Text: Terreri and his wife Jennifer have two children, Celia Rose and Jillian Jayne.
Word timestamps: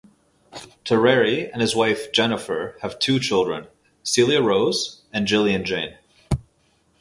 Terreri 0.83 1.47
and 1.53 1.61
his 1.61 1.75
wife 1.75 2.11
Jennifer 2.11 2.75
have 2.81 2.97
two 2.97 3.19
children, 3.19 3.67
Celia 4.01 4.41
Rose 4.41 5.03
and 5.13 5.27
Jillian 5.27 5.63
Jayne. 5.63 5.95